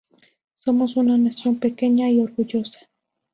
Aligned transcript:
Somos 0.57 0.95
una 0.97 1.15
nación 1.15 1.59
pequeña 1.59 2.09
y 2.09 2.21
orgullosa. 2.21 2.89